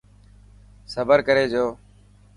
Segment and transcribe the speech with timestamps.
[0.93, 1.65] صبر ڪري جو.